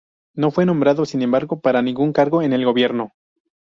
[0.33, 3.13] No fue nombrado, sin embargo, para ningún cargo en el gobierno.